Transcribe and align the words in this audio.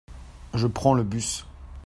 Je 0.55 0.65
prends 0.65 0.95
le 0.95 1.03
bus. 1.03 1.45